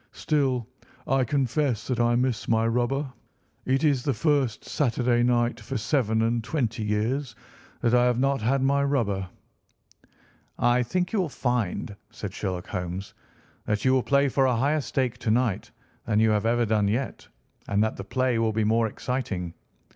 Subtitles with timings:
[0.13, 0.67] "Still,
[1.05, 3.13] I confess that I miss my rubber.
[3.67, 7.35] It is the first Saturday night for seven and twenty years
[7.81, 9.29] that I have not had my rubber."
[10.57, 13.13] "I think you will find," said Sherlock Holmes,
[13.67, 15.69] "that you will play for a higher stake to night
[16.07, 17.27] than you have ever done yet,
[17.67, 19.53] and that the play will be more exciting.